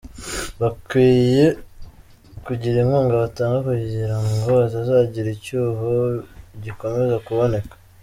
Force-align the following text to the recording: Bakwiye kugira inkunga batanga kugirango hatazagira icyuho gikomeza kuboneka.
Bakwiye 0.61 1.45
kugira 2.45 2.77
inkunga 2.79 3.13
batanga 3.23 3.57
kugirango 3.69 4.49
hatazagira 4.63 5.27
icyuho 5.35 5.89
gikomeza 6.63 7.17
kuboneka. 7.27 7.73